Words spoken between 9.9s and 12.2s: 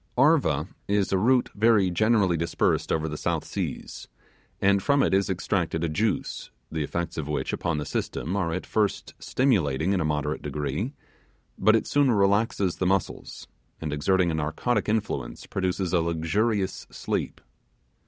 in a moderate degree; but it soon